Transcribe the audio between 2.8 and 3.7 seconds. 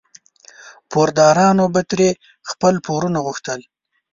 پورونه غوښتل.